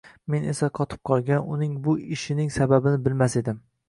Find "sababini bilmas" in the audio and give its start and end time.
2.57-3.37